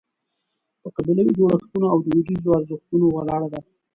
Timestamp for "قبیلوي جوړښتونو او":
0.95-1.97